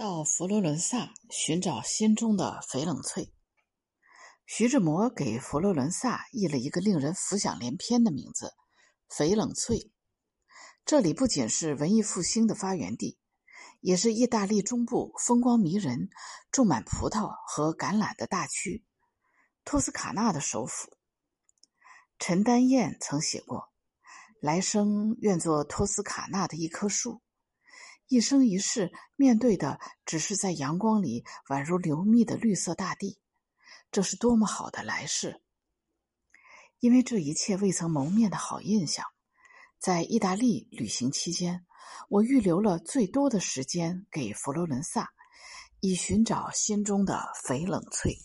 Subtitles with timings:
[0.00, 3.34] 到佛罗伦萨寻找心中的翡冷翠。
[4.46, 8.54] 徐志摩给佛罗伦萨译了一个令人浮想联翩的名字——
[9.12, 9.92] 翡冷翠。
[10.86, 13.18] 这里不仅是文艺复兴的发源地，
[13.80, 16.08] 也是意大利中部风光迷人、
[16.50, 18.86] 种满葡萄和橄榄的大区——
[19.66, 20.96] 托斯卡纳的首府。
[22.18, 23.68] 陈丹燕曾写过
[24.40, 27.20] ：“来生愿做托斯卡纳的一棵树。”
[28.10, 33.20] 一生一世面对的只是在阳光里宛如流蜜的绿色大地，
[33.92, 35.40] 这是多么好的来世！
[36.80, 39.06] 因为这一切未曾谋面的好印象，
[39.78, 41.64] 在意大利旅行期间，
[42.08, 45.12] 我预留了最多的时间给佛罗伦萨，
[45.78, 48.18] 以寻找心中的翡冷翠。